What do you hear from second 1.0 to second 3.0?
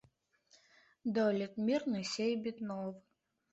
Дойлід мірны, сейбіт новы